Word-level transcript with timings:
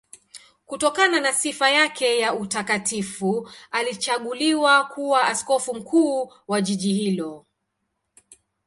Kutokana 0.65 1.19
na 1.21 1.33
sifa 1.33 1.69
yake 1.71 2.19
ya 2.19 2.33
utakatifu 2.33 3.49
alichaguliwa 3.71 4.85
kuwa 4.85 5.23
askofu 5.23 5.75
mkuu 5.75 6.33
wa 6.47 6.61
jiji 6.61 6.93
hilo. 6.93 7.45